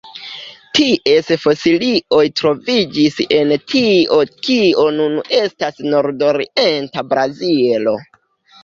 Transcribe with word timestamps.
Ties 0.77 1.29
fosilioj 1.43 2.23
troviĝis 2.41 3.19
en 3.37 3.53
tio 3.75 4.19
kio 4.49 4.89
nun 4.99 5.23
estas 5.45 5.87
nordorienta 5.95 7.07
Brazilo. 7.15 7.97